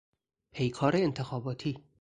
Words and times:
پیکار 0.51 0.95
انتخاباتی 0.95 1.83